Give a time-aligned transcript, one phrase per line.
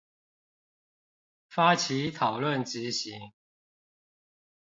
[1.51, 3.33] 發起討論執行